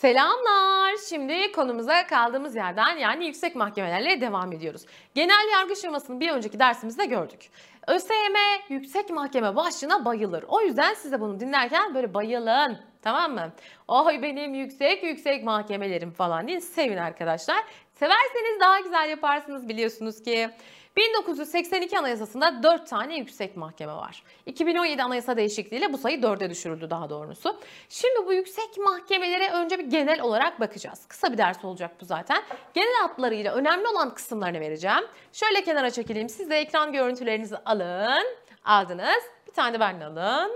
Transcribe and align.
Selamlar. 0.00 0.96
Şimdi 1.08 1.52
konumuza 1.52 2.06
kaldığımız 2.06 2.56
yerden 2.56 2.96
yani 2.96 3.26
yüksek 3.26 3.56
mahkemelerle 3.56 4.20
devam 4.20 4.52
ediyoruz. 4.52 4.82
Genel 5.14 5.48
yargı 5.52 5.76
şemasını 5.76 6.20
bir 6.20 6.30
önceki 6.30 6.58
dersimizde 6.58 7.06
gördük. 7.06 7.50
ÖSYM 7.86 8.36
yüksek 8.68 9.10
mahkeme 9.10 9.56
başlığına 9.56 10.04
bayılır. 10.04 10.44
O 10.48 10.60
yüzden 10.60 10.94
size 10.94 11.20
bunu 11.20 11.40
dinlerken 11.40 11.94
böyle 11.94 12.14
bayılın. 12.14 12.78
Tamam 13.02 13.32
mı? 13.32 13.52
Oy 13.88 14.22
benim 14.22 14.54
yüksek 14.54 15.02
yüksek 15.02 15.44
mahkemelerim 15.44 16.10
falan 16.10 16.48
değil. 16.48 16.60
Sevin 16.60 16.96
arkadaşlar. 16.96 17.64
Severseniz 17.94 18.60
daha 18.60 18.80
güzel 18.80 19.10
yaparsınız 19.10 19.68
biliyorsunuz 19.68 20.22
ki. 20.22 20.50
1982 20.96 21.98
Anayasası'nda 21.98 22.62
4 22.62 22.88
tane 22.88 23.16
yüksek 23.16 23.56
mahkeme 23.56 23.92
var. 23.92 24.22
2017 24.46 25.02
Anayasa 25.02 25.36
değişikliğiyle 25.36 25.92
bu 25.92 25.98
sayı 25.98 26.20
4'e 26.20 26.50
düşürüldü 26.50 26.90
daha 26.90 27.10
doğrusu. 27.10 27.56
Şimdi 27.88 28.26
bu 28.26 28.32
yüksek 28.32 28.78
mahkemelere 28.78 29.50
önce 29.50 29.78
bir 29.78 29.84
genel 29.84 30.20
olarak 30.20 30.60
bakacağız. 30.60 31.06
Kısa 31.08 31.32
bir 31.32 31.38
ders 31.38 31.64
olacak 31.64 31.90
bu 32.00 32.04
zaten. 32.04 32.42
Genel 32.74 33.00
hatlarıyla 33.02 33.54
önemli 33.54 33.88
olan 33.88 34.14
kısımlarını 34.14 34.60
vereceğim. 34.60 35.04
Şöyle 35.32 35.64
kenara 35.64 35.90
çekileyim. 35.90 36.28
Siz 36.28 36.50
de 36.50 36.58
ekran 36.58 36.92
görüntülerinizi 36.92 37.56
alın. 37.56 38.26
Aldınız. 38.64 39.24
Bir 39.46 39.52
tane 39.52 39.74
de 39.74 39.80
ben 39.80 40.00
alın. 40.00 40.52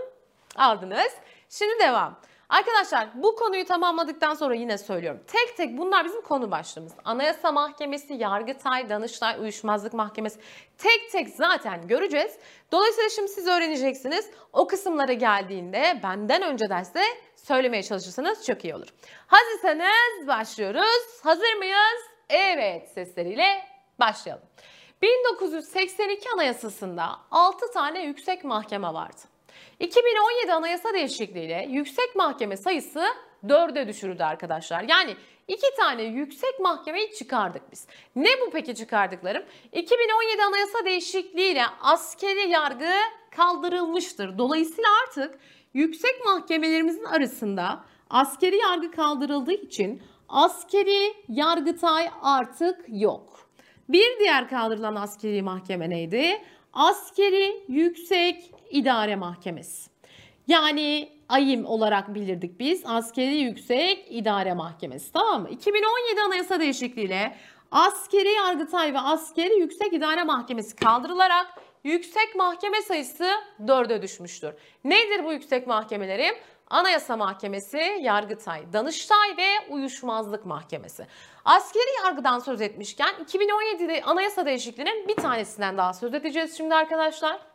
Aldınız. 0.56 1.12
Şimdi 1.48 1.78
devam. 1.80 2.20
Arkadaşlar 2.48 3.08
bu 3.14 3.36
konuyu 3.36 3.64
tamamladıktan 3.64 4.34
sonra 4.34 4.54
yine 4.54 4.78
söylüyorum. 4.78 5.20
Tek 5.26 5.56
tek 5.56 5.78
bunlar 5.78 6.04
bizim 6.04 6.22
konu 6.22 6.50
başlığımız. 6.50 6.92
Anayasa 7.04 7.52
Mahkemesi, 7.52 8.14
Yargıtay, 8.14 8.88
Danıştay, 8.88 9.40
Uyuşmazlık 9.40 9.94
Mahkemesi 9.94 10.40
tek 10.78 11.10
tek 11.12 11.28
zaten 11.28 11.88
göreceğiz. 11.88 12.38
Dolayısıyla 12.72 13.10
şimdi 13.10 13.28
siz 13.28 13.46
öğreneceksiniz. 13.46 14.30
O 14.52 14.66
kısımlara 14.66 15.12
geldiğinde 15.12 16.00
benden 16.02 16.42
önce 16.42 16.68
derste 16.68 17.02
söylemeye 17.36 17.82
çalışırsanız 17.82 18.46
çok 18.46 18.64
iyi 18.64 18.74
olur. 18.74 18.88
Hazırsanız 19.26 20.26
başlıyoruz. 20.26 21.20
Hazır 21.22 21.54
mıyız? 21.54 22.00
Evet 22.28 22.88
sesleriyle 22.88 23.46
başlayalım. 24.00 24.44
1982 25.02 26.30
Anayasası'nda 26.34 27.16
6 27.30 27.72
tane 27.72 28.04
yüksek 28.04 28.44
mahkeme 28.44 28.94
vardı. 28.94 29.33
2017 29.80 30.52
anayasa 30.52 30.94
değişikliğiyle 30.94 31.66
yüksek 31.70 32.16
mahkeme 32.16 32.56
sayısı 32.56 33.04
4'e 33.46 33.88
düşürüldü 33.88 34.22
arkadaşlar. 34.22 34.84
Yani 34.88 35.16
iki 35.48 35.76
tane 35.76 36.02
yüksek 36.02 36.60
mahkemeyi 36.60 37.12
çıkardık 37.12 37.62
biz. 37.72 37.86
Ne 38.16 38.28
bu 38.40 38.50
peki 38.50 38.74
çıkardıklarım? 38.74 39.42
2017 39.72 40.42
anayasa 40.42 40.84
değişikliğiyle 40.84 41.62
askeri 41.80 42.50
yargı 42.50 42.92
kaldırılmıştır. 43.36 44.38
Dolayısıyla 44.38 44.90
artık 45.02 45.38
yüksek 45.74 46.24
mahkemelerimizin 46.24 47.04
arasında 47.04 47.84
askeri 48.10 48.56
yargı 48.56 48.90
kaldırıldığı 48.90 49.52
için 49.52 50.02
askeri 50.28 51.14
yargıtay 51.28 52.10
artık 52.22 52.84
yok. 52.88 53.48
Bir 53.88 54.18
diğer 54.18 54.48
kaldırılan 54.48 54.94
askeri 54.94 55.42
mahkeme 55.42 55.90
neydi? 55.90 56.42
Askeri 56.72 57.64
Yüksek 57.68 58.53
İdare 58.74 59.16
Mahkemesi. 59.16 59.90
Yani 60.48 61.12
AYİM 61.28 61.66
olarak 61.66 62.14
bilirdik 62.14 62.60
biz. 62.60 62.82
Askeri 62.86 63.36
Yüksek 63.36 64.06
İdare 64.10 64.54
Mahkemesi 64.54 65.12
tamam 65.12 65.42
mı? 65.42 65.48
2017 65.50 66.20
Anayasa 66.26 66.60
değişikliğiyle 66.60 67.36
Askeri 67.70 68.32
Yargıtay 68.32 68.94
ve 68.94 68.98
Askeri 68.98 69.54
Yüksek 69.60 69.92
İdare 69.92 70.24
Mahkemesi 70.24 70.76
kaldırılarak 70.76 71.46
yüksek 71.84 72.34
mahkeme 72.36 72.82
sayısı 72.82 73.30
4'e 73.60 74.02
düşmüştür. 74.02 74.54
Nedir 74.84 75.24
bu 75.24 75.32
yüksek 75.32 75.66
mahkemelerim? 75.66 76.34
Anayasa 76.70 77.16
Mahkemesi, 77.16 77.98
Yargıtay, 78.00 78.72
Danıştay 78.72 79.36
ve 79.36 79.70
Uyuşmazlık 79.70 80.46
Mahkemesi. 80.46 81.06
Askeri 81.44 82.04
yargıdan 82.04 82.38
söz 82.38 82.60
etmişken 82.60 83.14
2017'de 83.24 84.02
anayasa 84.02 84.46
değişikliğinin 84.46 85.08
bir 85.08 85.16
tanesinden 85.16 85.78
daha 85.78 85.92
söz 85.92 86.14
edeceğiz 86.14 86.56
şimdi 86.56 86.74
arkadaşlar. 86.74 87.53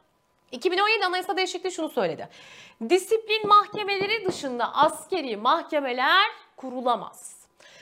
2017 0.51 1.05
anayasa 1.05 1.37
değişikliği 1.37 1.71
şunu 1.71 1.89
söyledi. 1.89 2.29
Disiplin 2.89 3.47
mahkemeleri 3.47 4.25
dışında 4.25 4.73
askeri 4.73 5.37
mahkemeler 5.37 6.25
kurulamaz. 6.57 7.39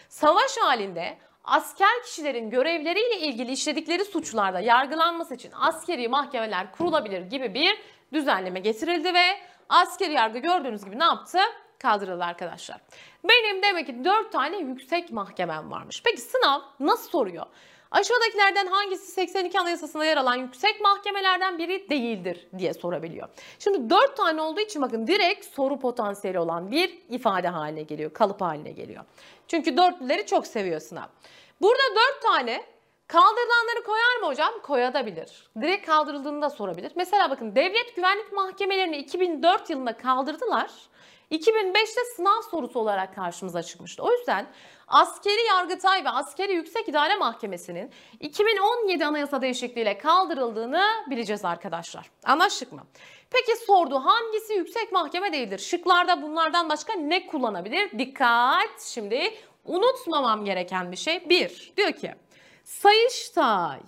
Savaş 0.10 0.58
halinde 0.58 1.18
asker 1.44 2.04
kişilerin 2.06 2.50
görevleriyle 2.50 3.20
ilgili 3.20 3.52
işledikleri 3.52 4.06
suçlarda 4.06 4.60
yargılanması 4.60 5.36
için 5.36 5.52
askeri 5.56 6.08
mahkemeler 6.08 6.72
kurulabilir 6.72 7.22
gibi 7.22 7.54
bir 7.54 7.78
düzenleme 8.14 8.60
getirildi 8.60 9.14
ve 9.14 9.26
askeri 9.70 10.14
yargı 10.14 10.40
gördüğünüz 10.40 10.86
gibi 10.86 11.00
ne 11.00 11.04
yaptı? 11.04 11.40
Kaldırıldı 11.80 12.24
arkadaşlar. 12.24 12.78
Benim 13.24 13.64
demek 13.64 13.88
ki 13.88 14.06
4 14.06 14.32
tane 14.32 14.58
yüksek 14.58 15.12
mahkemem 15.12 15.72
varmış. 15.72 16.02
Peki 16.06 16.22
sınav 16.22 16.62
nasıl 16.80 17.10
soruyor? 17.10 17.46
Aşağıdakilerden 17.92 18.68
hangisi 18.68 19.12
82 19.12 19.60
Anayasası'nda 19.60 20.06
yer 20.06 20.18
alan 20.18 20.36
yüksek 20.36 20.82
mahkemelerden 20.82 21.58
biri 21.58 21.90
değildir 21.90 22.48
diye 22.58 22.74
sorabiliyor. 22.74 23.28
Şimdi 23.60 23.90
4 23.90 24.18
tane 24.18 24.42
olduğu 24.42 24.60
için 24.60 24.82
bakın 24.82 25.08
direkt 25.08 25.46
soru 25.46 25.80
potansiyeli 25.80 26.40
olan 26.40 26.72
bir 26.72 27.00
ifade 27.10 27.48
haline 27.48 27.84
geliyor, 27.84 28.14
kalıp 28.14 28.42
haline 28.42 28.72
geliyor. 28.72 29.04
Çünkü 29.48 29.78
dörtlüleri 29.78 30.26
çok 30.26 30.48
seviyor 30.48 30.80
sınav. 30.80 31.08
Burada 31.62 31.96
4 32.16 32.22
tane 32.22 32.64
Kaldırılanları 33.08 33.84
koyar 33.86 34.18
mı 34.22 34.28
hocam? 34.28 34.54
Koyabilir. 34.64 35.50
Direkt 35.62 35.86
kaldırıldığını 35.86 36.42
da 36.42 36.50
sorabilir. 36.50 36.92
Mesela 36.96 37.30
bakın 37.30 37.56
devlet 37.56 37.96
güvenlik 37.96 38.34
mahkemelerini 38.34 38.98
2004 38.98 39.70
yılında 39.70 39.98
kaldırdılar. 39.98 40.72
2005'te 41.32 42.06
sınav 42.16 42.42
sorusu 42.52 42.80
olarak 42.80 43.16
karşımıza 43.16 43.64
çıkmıştı. 43.64 44.04
O 44.04 44.12
yüzden 44.12 44.48
Askeri 44.88 45.48
Yargıtay 45.48 46.06
ve 46.06 46.10
Askeri 46.10 46.54
Yüksek 46.54 46.90
İdare 46.90 47.16
Mahkemesi'nin 47.16 47.92
2017 48.20 49.06
anayasa 49.06 49.42
değişikliğiyle 49.42 49.98
kaldırıldığını 49.98 50.86
bileceğiz 51.10 51.46
arkadaşlar. 51.46 52.12
Anlaştık 52.24 52.72
mı? 52.72 52.84
Peki 53.32 53.66
sordu 53.66 53.96
hangisi 53.96 54.54
yüksek 54.54 54.92
mahkeme 54.92 55.34
değildir? 55.34 55.60
Şıklarda 55.60 56.22
bunlardan 56.22 56.70
başka 56.70 56.94
ne 56.94 57.28
kullanabilir? 57.28 58.00
Dikkat 58.00 58.82
şimdi 58.82 59.34
unutmamam 59.66 60.46
gereken 60.46 60.92
bir 60.92 60.98
şey. 60.98 61.30
Bir, 61.30 61.74
diyor 61.78 61.92
ki 61.92 62.16
Sayıştay. 62.64 63.80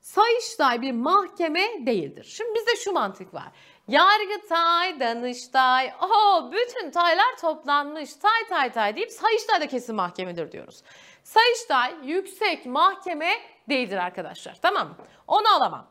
Sayıştay 0.00 0.82
bir 0.82 0.92
mahkeme 0.92 1.86
değildir. 1.86 2.24
Şimdi 2.24 2.54
bizde 2.54 2.76
şu 2.76 2.92
mantık 2.92 3.34
var. 3.34 3.52
Yargıtay, 3.90 5.00
Danıştay, 5.00 5.92
oho 6.02 6.52
bütün 6.52 6.90
taylar 6.90 7.36
toplanmış, 7.40 8.14
tay 8.14 8.48
tay 8.48 8.72
tay 8.72 8.96
deyip 8.96 9.10
Sayıştay 9.10 9.60
da 9.60 9.66
kesin 9.66 9.94
mahkemedir 9.94 10.52
diyoruz. 10.52 10.82
Sayıştay 11.24 11.94
yüksek 12.04 12.66
mahkeme 12.66 13.30
değildir 13.68 13.96
arkadaşlar 13.96 14.56
tamam 14.62 14.88
mı? 14.88 14.96
Onu 15.26 15.48
alamam. 15.56 15.86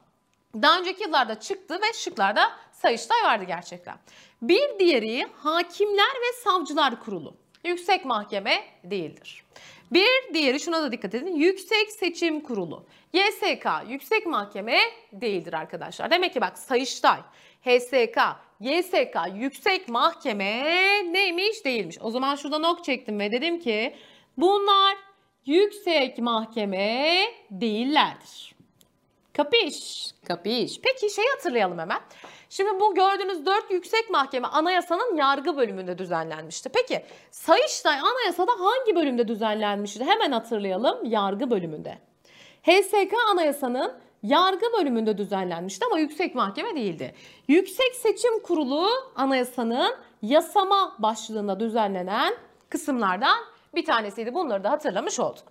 Daha 0.56 0.80
önceki 0.80 1.04
yıllarda 1.04 1.40
çıktı 1.40 1.80
ve 1.82 1.94
şıklarda 1.94 2.52
Sayıştay 2.72 3.24
vardı 3.24 3.44
gerçekten. 3.44 3.96
Bir 4.42 4.80
diğeri 4.80 5.28
Hakimler 5.44 6.16
ve 6.16 6.42
Savcılar 6.44 7.00
Kurulu. 7.00 7.36
Yüksek 7.64 8.06
mahkeme 8.06 8.64
değildir. 8.84 9.44
Bir 9.92 10.34
diğeri 10.34 10.60
şuna 10.60 10.82
da 10.82 10.92
dikkat 10.92 11.16
edin. 11.16 11.36
Yüksek 11.36 11.92
Seçim 11.92 12.42
Kurulu. 12.42 12.86
YSK 13.14 13.66
yüksek 13.88 14.26
mahkeme 14.26 14.80
değildir 15.14 15.54
arkadaşlar. 15.54 16.12
Demek 16.12 16.34
ki 16.34 16.42
bak 16.42 16.60
Sayıştay, 16.60 17.20
HSK, 17.62 18.18
YSK 18.60 19.16
yüksek 19.36 19.90
mahkeme 19.90 20.64
neymiş 21.14 21.66
değilmiş. 21.66 21.98
O 22.02 22.12
zaman 22.12 22.36
şurada 22.36 22.60
nok 22.60 22.84
çektim 22.84 23.20
ve 23.20 23.32
dedim 23.32 23.60
ki 23.60 23.96
bunlar 24.38 24.98
yüksek 25.46 26.18
mahkeme 26.18 27.26
değillerdir. 27.52 28.56
Kapiş, 29.34 30.08
kapiş. 30.28 30.80
Peki 30.84 31.16
şey 31.16 31.26
hatırlayalım 31.36 31.80
hemen. 31.80 32.00
Şimdi 32.50 32.80
bu 32.80 32.96
gördüğünüz 32.96 33.46
4 33.46 33.72
yüksek 33.72 34.10
mahkeme 34.10 34.48
anayasanın 34.48 35.16
yargı 35.16 35.58
bölümünde 35.58 35.98
düzenlenmişti. 35.98 36.70
Peki 36.70 37.06
Sayıştay 37.32 38.00
anayasada 38.00 38.52
hangi 38.60 38.96
bölümde 38.96 39.28
düzenlenmişti? 39.28 40.06
Hemen 40.06 40.32
hatırlayalım 40.32 41.06
yargı 41.06 41.52
bölümünde. 41.52 41.98
HSK 42.64 43.14
anayasanın 43.32 43.94
yargı 44.24 44.66
bölümünde 44.78 45.18
düzenlenmişti 45.18 45.86
ama 45.86 46.00
yüksek 46.00 46.36
mahkeme 46.36 46.76
değildi. 46.76 47.16
Yüksek 47.48 47.96
Seçim 47.96 48.40
Kurulu 48.40 48.90
anayasanın 49.16 49.96
yasama 50.22 50.96
başlığında 51.00 51.60
düzenlenen 51.60 52.34
kısımlardan 52.70 53.38
bir 53.76 53.86
tanesiydi. 53.86 54.34
Bunları 54.34 54.64
da 54.64 54.72
hatırlamış 54.72 55.20
olduk. 55.20 55.44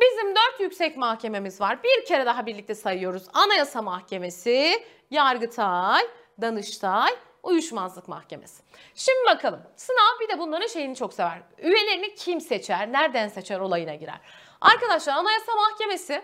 Bizim 0.00 0.30
dört 0.30 0.60
yüksek 0.60 0.96
mahkememiz 0.96 1.60
var. 1.60 1.78
Bir 1.82 2.04
kere 2.04 2.26
daha 2.26 2.46
birlikte 2.46 2.74
sayıyoruz. 2.74 3.22
Anayasa 3.34 3.82
Mahkemesi, 3.82 4.72
Yargıtay, 5.10 6.02
Danıştay, 6.40 7.12
Uyuşmazlık 7.42 8.08
Mahkemesi. 8.08 8.62
Şimdi 8.94 9.18
bakalım. 9.26 9.62
Sınav 9.76 10.20
bir 10.20 10.28
de 10.28 10.38
bunların 10.38 10.66
şeyini 10.66 10.96
çok 10.96 11.14
sever. 11.14 11.42
Üyelerini 11.58 12.14
kim 12.14 12.40
seçer, 12.40 12.92
nereden 12.92 13.28
seçer 13.28 13.60
olayına 13.60 13.94
girer. 13.94 14.20
Arkadaşlar 14.60 15.12
Anayasa 15.12 15.52
Mahkemesi 15.54 16.22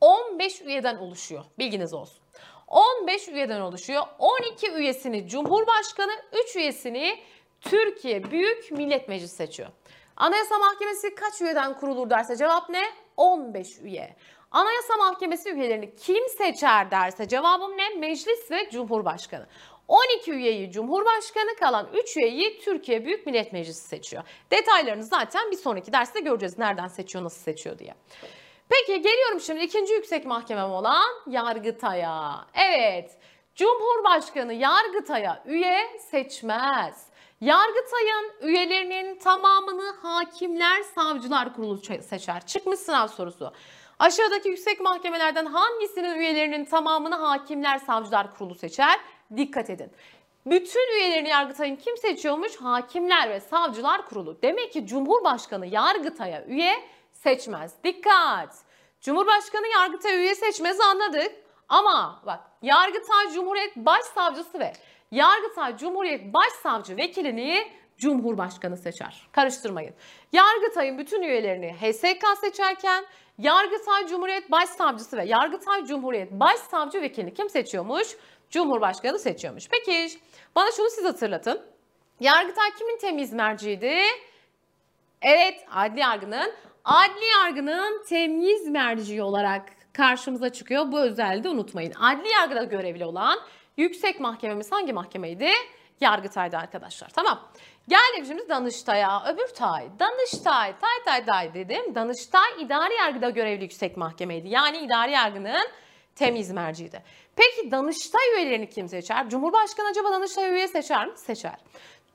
15 0.00 0.60
üyeden 0.60 0.96
oluşuyor. 0.96 1.44
Bilginiz 1.58 1.94
olsun. 1.94 2.22
15 2.66 3.28
üyeden 3.28 3.60
oluşuyor. 3.60 4.02
12 4.18 4.72
üyesini 4.72 5.28
Cumhurbaşkanı, 5.28 6.12
3 6.44 6.56
üyesini 6.56 7.20
Türkiye 7.60 8.30
Büyük 8.30 8.70
Millet 8.70 9.08
Meclisi 9.08 9.36
seçiyor. 9.36 9.68
Anayasa 10.16 10.58
Mahkemesi 10.58 11.14
kaç 11.14 11.40
üyeden 11.40 11.78
kurulur 11.78 12.10
derse 12.10 12.36
cevap 12.36 12.70
ne? 12.70 12.82
15 13.16 13.78
üye. 13.78 14.16
Anayasa 14.50 14.96
Mahkemesi 14.96 15.50
üyelerini 15.50 15.94
kim 15.96 16.28
seçer 16.28 16.90
derse 16.90 17.28
cevabım 17.28 17.76
ne? 17.76 17.88
Meclis 17.88 18.50
ve 18.50 18.70
Cumhurbaşkanı. 18.70 19.46
12 19.88 20.32
üyeyi 20.32 20.70
Cumhurbaşkanı 20.70 21.56
kalan 21.60 21.88
3 21.94 22.16
üyeyi 22.16 22.60
Türkiye 22.60 23.04
Büyük 23.04 23.26
Millet 23.26 23.52
Meclisi 23.52 23.88
seçiyor. 23.88 24.22
Detaylarını 24.50 25.04
zaten 25.04 25.50
bir 25.50 25.56
sonraki 25.56 25.92
derste 25.92 26.20
göreceğiz. 26.20 26.58
Nereden 26.58 26.88
seçiyor, 26.88 27.24
nasıl 27.24 27.40
seçiyor 27.40 27.78
diye. 27.78 27.94
Peki 28.68 29.02
geliyorum 29.02 29.40
şimdi 29.40 29.60
ikinci 29.60 29.92
yüksek 29.92 30.26
mahkemem 30.26 30.70
olan 30.70 31.08
Yargıtay'a. 31.26 32.46
Evet, 32.54 33.18
Cumhurbaşkanı 33.54 34.52
Yargıtay'a 34.52 35.42
üye 35.46 35.98
seçmez. 36.10 37.06
Yargıtay'ın 37.40 38.48
üyelerinin 38.48 39.18
tamamını 39.18 39.94
hakimler, 40.02 40.82
savcılar 40.82 41.54
kurulu 41.54 41.80
seçer. 42.02 42.46
Çıkmış 42.46 42.80
sınav 42.80 43.08
sorusu. 43.08 43.52
Aşağıdaki 44.00 44.48
yüksek 44.48 44.80
mahkemelerden 44.80 45.46
hangisinin 45.46 46.18
üyelerinin 46.18 46.64
tamamını 46.64 47.14
hakimler, 47.14 47.78
savcılar 47.78 48.34
kurulu 48.34 48.54
seçer? 48.54 49.00
Dikkat 49.36 49.70
edin. 49.70 49.92
Bütün 50.46 50.96
üyelerini 50.96 51.28
Yargıtay'ın 51.28 51.76
kim 51.76 51.96
seçiyormuş? 51.96 52.56
Hakimler 52.56 53.30
ve 53.30 53.40
Savcılar 53.40 54.06
Kurulu. 54.06 54.42
Demek 54.42 54.72
ki 54.72 54.86
Cumhurbaşkanı 54.86 55.66
Yargıtay'a 55.66 56.44
üye 56.44 56.72
seçmez. 57.12 57.72
Dikkat! 57.84 58.54
Cumhurbaşkanı 59.00 59.66
Yargıtay'a 59.66 60.16
üye 60.16 60.34
seçmez 60.34 60.80
anladık. 60.80 61.32
Ama 61.68 62.22
bak 62.26 62.40
Yargıtay 62.62 63.30
Cumhuriyet 63.34 63.76
Başsavcısı 63.76 64.58
ve 64.58 64.72
Yargıtay 65.10 65.76
Cumhuriyet 65.76 66.34
Başsavcı 66.34 66.96
vekilini 66.96 67.68
Cumhurbaşkanı 67.98 68.76
seçer. 68.76 69.28
Karıştırmayın. 69.32 69.94
Yargıtay'ın 70.32 70.98
bütün 70.98 71.22
üyelerini 71.22 71.74
HSK 71.80 72.38
seçerken 72.40 73.04
Yargıtay 73.40 74.06
Cumhuriyet 74.06 74.50
Başsavcısı 74.50 75.16
ve 75.16 75.24
Yargıtay 75.24 75.84
Cumhuriyet 75.84 76.32
Başsavcı 76.32 77.02
vekilini 77.02 77.34
kim 77.34 77.50
seçiyormuş? 77.50 78.16
Cumhurbaşkanı 78.50 79.18
seçiyormuş. 79.18 79.68
Peki 79.68 80.08
bana 80.56 80.70
şunu 80.76 80.90
siz 80.90 81.04
hatırlatın. 81.04 81.62
Yargıtay 82.20 82.70
kimin 82.78 82.98
temiz 82.98 83.32
merciydi? 83.32 83.94
Evet 85.22 85.64
adli 85.70 86.00
yargının. 86.00 86.52
Adli 86.84 87.24
yargının 87.40 88.04
temiz 88.08 88.68
merci 88.68 89.22
olarak 89.22 89.62
karşımıza 89.92 90.52
çıkıyor. 90.52 90.92
Bu 90.92 91.00
özelliği 91.00 91.44
de 91.44 91.48
unutmayın. 91.48 91.92
Adli 91.92 92.32
yargıda 92.32 92.64
görevli 92.64 93.04
olan 93.04 93.38
yüksek 93.76 94.20
mahkememiz 94.20 94.72
hangi 94.72 94.92
mahkemeydi? 94.92 95.50
Yargıtay'da 96.00 96.58
arkadaşlar. 96.58 97.08
Tamam. 97.08 97.48
Geldik 97.88 98.26
şimdi 98.26 98.48
Danıştay'a. 98.48 99.24
Öbür 99.34 99.48
tay. 99.54 99.88
Danıştay. 99.98 100.74
Tay 100.78 101.04
tay 101.04 101.24
tay 101.24 101.54
dedim. 101.54 101.94
Danıştay 101.94 102.50
idari 102.58 102.94
yargıda 102.94 103.30
görevli 103.30 103.62
yüksek 103.62 103.96
mahkemeydi. 103.96 104.48
Yani 104.48 104.78
idari 104.78 105.12
yargının 105.12 105.68
temiz 106.14 106.50
merciydi. 106.50 107.02
Peki 107.36 107.70
Danıştay 107.70 108.34
üyelerini 108.36 108.68
kim 108.68 108.88
seçer? 108.88 109.28
Cumhurbaşkanı 109.28 109.88
acaba 109.88 110.12
Danıştay 110.12 110.50
üye 110.50 110.68
seçer 110.68 111.06
mi? 111.06 111.12
Seçer. 111.16 111.56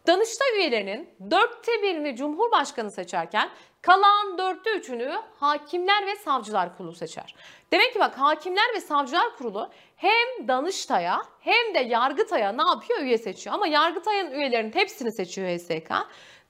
Danıştay 0.07 0.57
üyelerinin 0.57 1.09
dörtte 1.31 1.71
birini 1.81 2.15
Cumhurbaşkanı 2.15 2.91
seçerken 2.91 3.49
kalan 3.81 4.37
dörtte 4.37 4.71
üçünü 4.71 5.15
Hakimler 5.39 6.07
ve 6.07 6.15
Savcılar 6.15 6.77
Kurulu 6.77 6.95
seçer. 6.95 7.35
Demek 7.75 7.93
ki 7.93 7.99
bak 7.99 8.17
Hakimler 8.17 8.73
ve 8.75 8.79
Savcılar 8.81 9.35
Kurulu 9.37 9.69
hem 9.95 10.47
Danıştay'a 10.47 11.21
hem 11.39 11.73
de 11.75 11.79
Yargıtay'a 11.79 12.51
ne 12.51 12.69
yapıyor? 12.69 12.99
Üye 12.99 13.17
seçiyor. 13.17 13.55
Ama 13.55 13.67
Yargıtay'ın 13.67 14.31
üyelerinin 14.31 14.75
hepsini 14.75 15.11
seçiyor 15.11 15.47
HSK. 15.47 15.91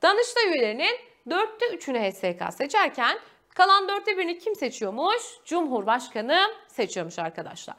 Danıştay 0.01 0.47
üyelerinin 0.47 0.95
dörtte 1.29 1.69
üçünü 1.69 1.99
HSK 1.99 2.53
seçerken 2.53 3.19
kalan 3.55 3.89
dörtte 3.89 4.17
birini 4.17 4.39
kim 4.39 4.55
seçiyormuş? 4.55 5.23
Cumhurbaşkanı 5.45 6.39
seçiyormuş 6.67 7.19
arkadaşlar. 7.19 7.75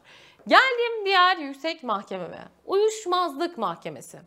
Geldim 0.48 1.04
diğer 1.04 1.36
yüksek 1.36 1.82
mahkememe. 1.82 2.48
Uyuşmazlık 2.64 3.58
Mahkemesi. 3.58 4.18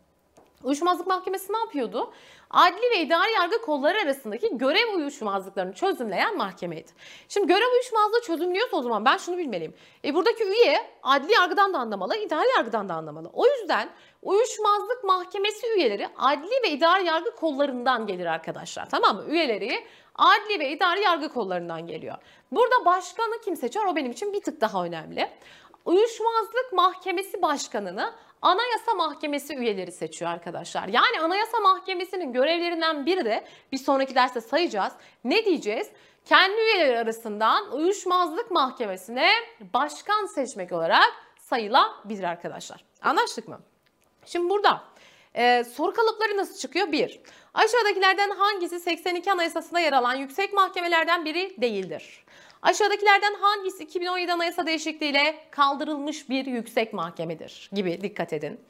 Uyuşmazlık 0.64 1.06
Mahkemesi 1.06 1.52
ne 1.52 1.58
yapıyordu? 1.58 2.12
Adli 2.50 2.90
ve 2.94 3.00
idari 3.00 3.32
yargı 3.32 3.62
kolları 3.62 3.98
arasındaki 3.98 4.58
görev 4.58 4.94
uyuşmazlıklarını 4.96 5.72
çözümleyen 5.74 6.36
mahkemeydi. 6.36 6.90
Şimdi 7.28 7.46
görev 7.46 7.72
uyuşmazlığı 7.72 8.20
çözümlüyorsa 8.20 8.76
o 8.76 8.82
zaman 8.82 9.04
ben 9.04 9.16
şunu 9.16 9.38
bilmeliyim. 9.38 9.74
E 10.04 10.14
buradaki 10.14 10.44
üye 10.44 10.90
adli 11.02 11.32
yargıdan 11.32 11.74
da 11.74 11.78
anlamalı, 11.78 12.16
idari 12.16 12.48
yargıdan 12.56 12.88
da 12.88 12.94
anlamalı. 12.94 13.30
O 13.32 13.46
yüzden 13.46 13.90
uyuşmazlık 14.22 15.04
mahkemesi 15.04 15.66
üyeleri 15.76 16.08
adli 16.18 16.62
ve 16.64 16.70
idari 16.70 17.06
yargı 17.06 17.36
kollarından 17.36 18.06
gelir 18.06 18.26
arkadaşlar. 18.26 18.90
Tamam 18.90 19.16
mı? 19.16 19.24
Üyeleri 19.28 19.86
adli 20.14 20.58
ve 20.58 20.70
idari 20.70 21.00
yargı 21.00 21.28
kollarından 21.28 21.86
geliyor. 21.86 22.16
Burada 22.52 22.84
başkanı 22.84 23.40
kim 23.44 23.56
seçer? 23.56 23.84
O 23.84 23.96
benim 23.96 24.10
için 24.10 24.32
bir 24.32 24.40
tık 24.40 24.60
daha 24.60 24.84
önemli. 24.84 25.30
Uyuşmazlık 25.84 26.72
Mahkemesi 26.72 27.42
Başkanı'nı 27.42 28.14
Anayasa 28.42 28.94
Mahkemesi 28.94 29.54
üyeleri 29.54 29.92
seçiyor 29.92 30.30
arkadaşlar. 30.30 30.88
Yani 30.88 31.20
Anayasa 31.20 31.60
Mahkemesi'nin 31.60 32.32
görevlerinden 32.32 33.06
biri 33.06 33.24
de 33.24 33.44
bir 33.72 33.78
sonraki 33.78 34.14
derste 34.14 34.40
sayacağız. 34.40 34.92
Ne 35.24 35.44
diyeceğiz? 35.44 35.90
Kendi 36.24 36.60
üyeleri 36.60 36.98
arasından 36.98 37.72
Uyuşmazlık 37.72 38.50
Mahkemesi'ne 38.50 39.30
başkan 39.74 40.26
seçmek 40.26 40.72
olarak 40.72 41.12
sayılabilir 41.36 42.24
arkadaşlar. 42.24 42.84
Anlaştık 43.02 43.48
mı? 43.48 43.60
Şimdi 44.26 44.50
burada 44.50 44.82
e, 45.34 45.64
soru 45.64 45.92
kalıpları 45.92 46.36
nasıl 46.36 46.58
çıkıyor? 46.58 46.92
1. 46.92 47.20
Aşağıdakilerden 47.54 48.30
hangisi 48.30 48.80
82 48.80 49.32
Anayasası'nda 49.32 49.80
yer 49.80 49.92
alan 49.92 50.14
yüksek 50.14 50.52
mahkemelerden 50.52 51.24
biri 51.24 51.60
değildir? 51.60 52.24
Aşağıdakilerden 52.62 53.34
hangisi 53.34 53.84
2017 53.84 54.32
Anayasa 54.32 54.66
değişikliğiyle 54.66 55.34
kaldırılmış 55.50 56.28
bir 56.28 56.46
yüksek 56.46 56.92
mahkemedir 56.92 57.70
gibi 57.72 58.00
dikkat 58.00 58.32
edin. 58.32 58.60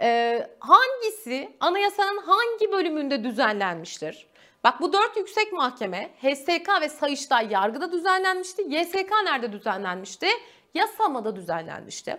Ee, 0.00 0.48
hangisi 0.60 1.56
anayasanın 1.60 2.18
hangi 2.18 2.72
bölümünde 2.72 3.24
düzenlenmiştir? 3.24 4.26
Bak 4.64 4.80
bu 4.80 4.92
dört 4.92 5.16
yüksek 5.16 5.52
mahkeme 5.52 6.10
HSK 6.22 6.68
ve 6.80 6.88
Sayıştay 6.88 7.48
yargıda 7.50 7.92
düzenlenmişti. 7.92 8.62
YSK 8.62 9.10
nerede 9.24 9.52
düzenlenmişti? 9.52 10.26
Yasamada 10.74 11.36
düzenlenmişti. 11.36 12.16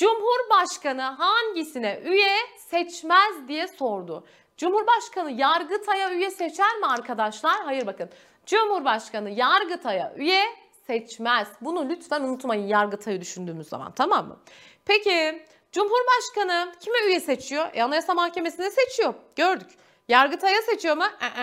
Cumhurbaşkanı 0.00 1.02
hangisine 1.02 2.00
üye 2.04 2.36
seçmez 2.56 3.48
diye 3.48 3.68
sordu. 3.68 4.24
Cumhurbaşkanı 4.56 5.30
Yargıtay'a 5.32 6.10
üye 6.10 6.30
seçer 6.30 6.76
mi 6.78 6.86
arkadaşlar? 6.86 7.60
Hayır 7.64 7.86
bakın. 7.86 8.10
Cumhurbaşkanı 8.46 9.30
Yargıtay'a 9.30 10.12
üye 10.16 10.44
seçmez. 10.86 11.48
Bunu 11.60 11.88
lütfen 11.88 12.20
unutmayın 12.20 12.66
Yargıtay'ı 12.66 13.20
düşündüğümüz 13.20 13.68
zaman 13.68 13.92
tamam 13.92 14.28
mı? 14.28 14.38
Peki 14.84 15.42
Cumhurbaşkanı 15.72 16.72
kime 16.80 16.98
üye 17.06 17.20
seçiyor? 17.20 17.70
E, 17.74 17.82
Anayasa 17.82 18.14
Mahkemesi'ne 18.14 18.70
seçiyor. 18.70 19.14
Gördük. 19.36 19.70
Yargıtay'a 20.08 20.62
seçiyor 20.62 20.96
mu? 20.96 21.04
Ee, 21.38 21.42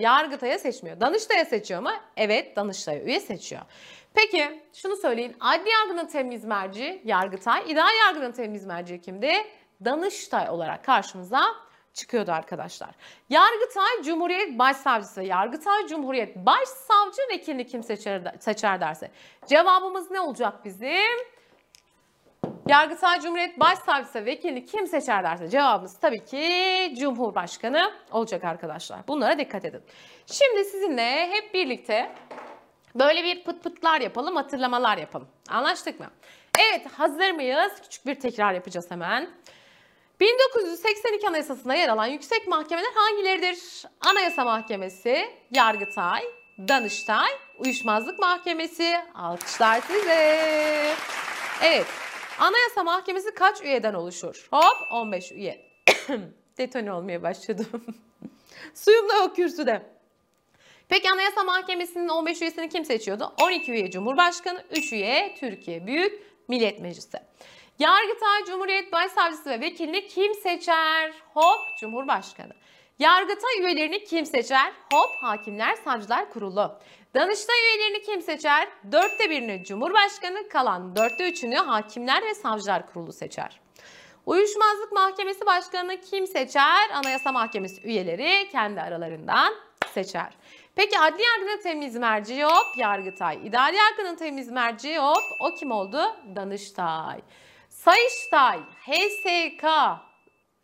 Yargıtay'a 0.00 0.58
seçmiyor. 0.58 1.00
Danıştay'a 1.00 1.44
seçiyor 1.44 1.82
mu? 1.82 1.90
Evet, 2.16 2.56
Danıştay'a 2.56 3.02
üye 3.02 3.20
seçiyor. 3.20 3.62
Peki 4.18 4.62
şunu 4.72 4.96
söyleyin. 4.96 5.36
Adli 5.40 5.70
yargının 5.70 6.06
temiz 6.06 6.44
merci 6.44 7.02
Yargıtay, 7.04 7.62
idari 7.66 7.96
yargının 8.06 8.32
temiz 8.32 8.64
merci 8.66 9.00
kimdi? 9.00 9.32
Danıştay 9.84 10.50
olarak 10.50 10.84
karşımıza 10.84 11.42
çıkıyordu 11.94 12.32
arkadaşlar. 12.32 12.90
Yargıtay 13.30 14.02
Cumhuriyet 14.04 14.58
Başsavcısı, 14.58 15.22
Yargıtay 15.22 15.86
Cumhuriyet 15.86 16.36
Başsavcı 16.36 17.22
vekilini 17.30 17.66
kim 17.66 17.82
seçer, 17.82 18.22
seçer 18.40 18.80
derse. 18.80 19.10
Cevabımız 19.46 20.10
ne 20.10 20.20
olacak 20.20 20.64
bizim? 20.64 21.18
Yargıtay 22.68 23.20
Cumhuriyet 23.20 23.60
Başsavcısı 23.60 24.24
vekilini 24.24 24.66
kim 24.66 24.86
seçer 24.86 25.24
derse 25.24 25.48
cevabımız 25.48 25.98
tabii 25.98 26.24
ki 26.24 26.94
Cumhurbaşkanı 26.98 27.92
olacak 28.12 28.44
arkadaşlar. 28.44 28.98
Bunlara 29.08 29.38
dikkat 29.38 29.64
edin. 29.64 29.82
Şimdi 30.26 30.64
sizinle 30.64 31.30
hep 31.30 31.54
birlikte 31.54 32.10
böyle 32.98 33.24
bir 33.24 33.44
pıt 33.44 33.64
pıtlar 33.64 34.00
yapalım, 34.00 34.36
hatırlamalar 34.36 34.98
yapalım. 34.98 35.28
Anlaştık 35.48 36.00
mı? 36.00 36.06
Evet 36.58 36.86
hazır 36.92 37.30
mıyız? 37.30 37.72
Küçük 37.82 38.06
bir 38.06 38.14
tekrar 38.14 38.52
yapacağız 38.52 38.90
hemen. 38.90 39.30
1982 40.20 41.28
Anayasası'nda 41.28 41.74
yer 41.74 41.88
alan 41.88 42.06
yüksek 42.06 42.48
mahkemeler 42.48 42.92
hangileridir? 42.94 43.84
Anayasa 44.00 44.44
Mahkemesi, 44.44 45.30
Yargıtay, 45.50 46.22
Danıştay, 46.68 47.30
Uyuşmazlık 47.58 48.18
Mahkemesi. 48.18 48.96
Alkışlar 49.14 49.80
size. 49.80 50.94
Evet. 51.62 51.86
Anayasa 52.38 52.84
Mahkemesi 52.84 53.34
kaç 53.34 53.62
üyeden 53.62 53.94
oluşur? 53.94 54.48
Hop 54.50 54.92
15 54.92 55.32
üye. 55.32 55.68
Detone 56.58 56.92
olmaya 56.92 57.22
başladım. 57.22 57.66
Suyum 58.74 59.08
da 59.08 59.14
yok 59.14 59.36
kürsüde. 59.36 59.97
Peki 60.88 61.10
Anayasa 61.10 61.44
Mahkemesi'nin 61.44 62.08
15 62.08 62.42
üyesini 62.42 62.68
kim 62.68 62.84
seçiyordu? 62.84 63.32
12 63.42 63.72
üye 63.72 63.90
Cumhurbaşkanı, 63.90 64.64
3 64.70 64.92
üye 64.92 65.34
Türkiye 65.40 65.86
Büyük 65.86 66.22
Millet 66.48 66.80
Meclisi. 66.80 67.18
Yargıtay 67.78 68.44
Cumhuriyet 68.46 68.92
Başsavcısı 68.92 69.50
ve 69.50 69.60
vekilini 69.60 70.08
kim 70.08 70.34
seçer? 70.34 71.12
Hop 71.34 71.58
Cumhurbaşkanı. 71.80 72.52
Yargıtay 72.98 73.58
üyelerini 73.60 74.04
kim 74.04 74.26
seçer? 74.26 74.72
Hop 74.92 75.10
Hakimler 75.20 75.76
Savcılar 75.84 76.30
Kurulu. 76.30 76.78
Danıştay 77.14 77.56
üyelerini 77.60 78.02
kim 78.02 78.22
seçer? 78.22 78.68
Dörtte 78.92 79.30
birini 79.30 79.64
Cumhurbaşkanı, 79.64 80.48
kalan 80.48 80.96
dörtte 80.96 81.28
üçünü 81.28 81.56
Hakimler 81.56 82.22
ve 82.22 82.34
Savcılar 82.34 82.92
Kurulu 82.92 83.12
seçer. 83.12 83.60
Uyuşmazlık 84.26 84.92
Mahkemesi 84.92 85.46
Başkanı'nı 85.46 86.00
kim 86.00 86.26
seçer? 86.26 86.90
Anayasa 86.94 87.32
Mahkemesi 87.32 87.82
üyeleri 87.82 88.48
kendi 88.52 88.80
aralarından 88.80 89.54
seçer. 89.94 90.32
Peki 90.78 90.98
adli 90.98 91.22
yargının 91.22 91.62
temiz 91.62 91.96
merci 91.96 92.44
hop 92.44 92.76
Yargıtay. 92.76 93.46
İdari 93.46 93.76
yargının 93.76 94.16
temiz 94.16 94.50
merci 94.50 94.98
hop 94.98 95.22
o 95.40 95.54
kim 95.54 95.70
oldu? 95.70 96.00
Danıştay. 96.36 97.20
Sayıştay, 97.68 98.58
HSK, 98.86 99.64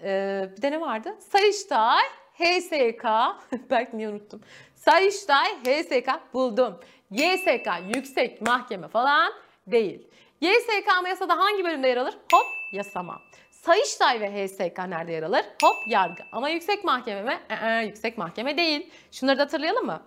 ee, 0.02 0.48
bir 0.56 0.62
de 0.62 0.70
ne 0.70 0.80
vardı? 0.80 1.16
Sayıştay, 1.32 2.02
HSK, 2.34 3.04
belki 3.70 3.98
niye 3.98 4.08
unuttum. 4.08 4.40
Sayıştay, 4.74 5.48
HSK 5.64 6.34
buldum. 6.34 6.80
YSK, 7.10 7.68
Yüksek 7.96 8.42
Mahkeme 8.42 8.88
falan 8.88 9.32
değil. 9.66 10.08
YSK 10.40 10.88
anayasada 10.98 11.38
hangi 11.38 11.64
bölümde 11.64 11.88
yer 11.88 11.96
alır? 11.96 12.18
Hop 12.32 12.46
yasama. 12.72 13.22
Sayıştay 13.66 14.20
ve 14.20 14.46
HSK 14.46 14.78
nerede 14.78 15.12
yer 15.12 15.22
alır? 15.22 15.44
Hop 15.62 15.76
yargı. 15.86 16.22
Ama 16.32 16.48
yüksek 16.48 16.84
mahkeme 16.84 17.22
mi? 17.22 17.40
Ee, 17.62 17.84
yüksek 17.84 18.18
mahkeme 18.18 18.56
değil. 18.56 18.90
Şunları 19.12 19.38
da 19.38 19.42
hatırlayalım 19.42 19.86
mı? 19.86 20.02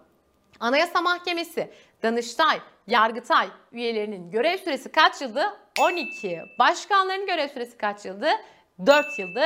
Anayasa 0.60 1.02
Mahkemesi, 1.02 1.74
Danıştay, 2.04 2.60
Yargıtay 2.88 3.48
üyelerinin 3.72 4.32
görev 4.32 4.58
süresi 4.58 4.92
kaç 4.92 5.22
yıldı? 5.22 5.44
12. 5.80 6.42
Başkanların 6.60 7.26
görev 7.26 7.48
süresi 7.48 7.78
kaç 7.78 8.06
yıldı? 8.06 8.30
4 8.86 9.20
yıldı. 9.20 9.44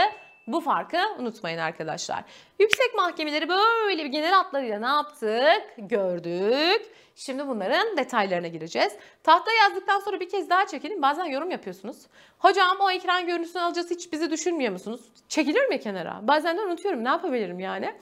Bu 0.52 0.60
farkı 0.60 0.98
unutmayın 1.20 1.58
arkadaşlar. 1.58 2.24
Yüksek 2.60 2.96
mahkemeleri 2.96 3.50
böyle 3.50 4.04
bir 4.04 4.10
genel 4.10 4.34
hatlarıyla 4.34 4.80
ne 4.80 4.86
yaptık? 4.86 5.74
Gördük. 5.78 6.92
Şimdi 7.16 7.48
bunların 7.48 7.98
detaylarına 7.98 8.48
gireceğiz. 8.48 8.94
Tahta 9.24 9.52
yazdıktan 9.52 10.00
sonra 10.00 10.20
bir 10.20 10.30
kez 10.30 10.50
daha 10.50 10.68
çekelim. 10.68 11.02
Bazen 11.02 11.26
yorum 11.26 11.52
yapıyorsunuz. 11.52 11.98
Hocam 12.40 12.78
o 12.80 12.92
ekran 12.92 13.28
görüntüsünü 13.28 13.62
alacağız 13.62 13.92
hiç 13.92 14.12
bizi 14.12 14.32
düşünmüyor 14.32 14.72
musunuz? 14.72 15.02
Çekilir 15.30 15.68
mi 15.68 15.80
kenara? 15.80 16.20
Bazen 16.24 16.58
de 16.58 16.62
unutuyorum. 16.62 17.04
Ne 17.04 17.10
yapabilirim 17.10 17.60
yani? 17.60 17.96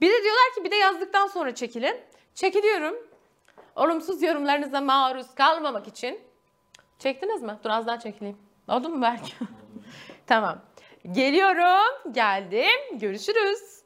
Bir 0.00 0.08
de 0.08 0.22
diyorlar 0.22 0.54
ki 0.54 0.64
bir 0.64 0.70
de 0.70 0.76
yazdıktan 0.76 1.26
sonra 1.26 1.54
çekilin. 1.54 1.96
Çekiliyorum. 2.34 2.94
Olumsuz 3.76 4.22
yorumlarınıza 4.22 4.80
maruz 4.80 5.34
kalmamak 5.34 5.88
için. 5.88 6.20
Çektiniz 6.98 7.42
mi? 7.42 7.58
Dur 7.64 7.70
az 7.70 7.86
daha 7.86 7.98
çekileyim. 7.98 8.38
Oldu 8.68 8.88
mu 8.88 9.02
belki? 9.02 9.32
tamam. 10.26 10.58
Geliyorum. 11.12 12.12
Geldim. 12.12 12.98
Görüşürüz. 12.98 13.83